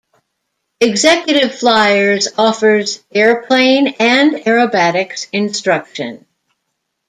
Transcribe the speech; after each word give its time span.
Executive 0.79 1.53
Flyers 1.53 2.27
offers 2.35 3.03
airplane 3.13 3.89
and 3.99 4.31
aerobatics 4.31 5.27
instruction. 5.31 6.25